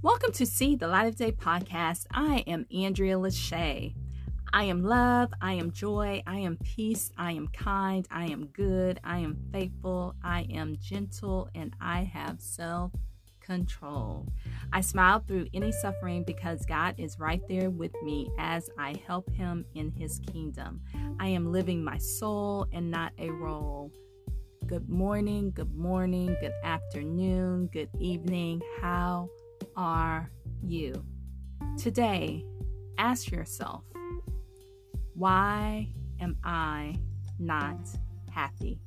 [0.00, 2.06] Welcome to See the Light of Day podcast.
[2.12, 3.96] I am Andrea Lachey.
[4.52, 9.00] I am love, I am joy, I am peace, I am kind, I am good,
[9.02, 12.92] I am faithful, I am gentle, and I have self
[13.40, 14.28] control.
[14.72, 19.28] I smile through any suffering because God is right there with me as I help
[19.32, 20.80] Him in His kingdom.
[21.18, 23.90] I am living my soul and not a role.
[24.66, 28.62] Good morning, good morning, good afternoon, good evening.
[28.80, 29.28] How
[29.78, 30.28] are
[30.60, 31.04] you?
[31.78, 32.44] Today,
[32.98, 33.84] ask yourself,
[35.14, 35.88] why
[36.20, 36.96] am I
[37.38, 37.78] not
[38.30, 38.80] happy?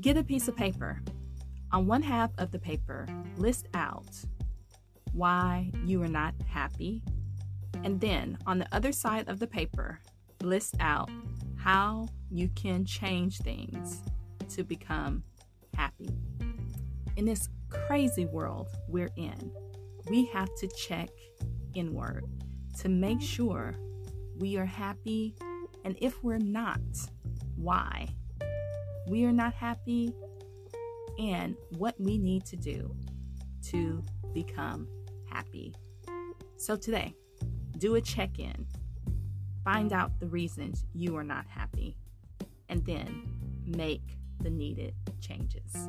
[0.00, 1.00] Get a piece of paper.
[1.72, 3.06] On one half of the paper,
[3.38, 4.14] list out
[5.12, 7.02] why you are not happy.
[7.82, 10.00] And then on the other side of the paper,
[10.42, 11.10] list out
[11.56, 14.02] how you can change things
[14.50, 15.24] to become
[15.74, 16.10] happy.
[17.16, 19.52] In this crazy world we're in,
[20.10, 21.10] we have to check
[21.74, 22.24] inward
[22.80, 23.74] to make sure
[24.36, 25.36] we are happy.
[25.84, 26.80] And if we're not,
[27.56, 28.08] why?
[29.06, 30.12] We are not happy,
[31.18, 32.94] and what we need to do
[33.68, 34.88] to become
[35.30, 35.74] happy.
[36.56, 37.14] So, today,
[37.78, 38.66] do a check in,
[39.62, 41.96] find out the reasons you are not happy,
[42.68, 43.28] and then
[43.66, 45.88] make the needed changes.